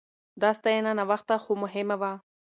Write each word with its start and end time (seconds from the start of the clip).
دا 0.41 0.49
ستاينه 0.59 0.91
ناوخته 0.99 1.35
خو 1.43 1.51
مهمه 1.63 1.95
وه. 2.01 2.13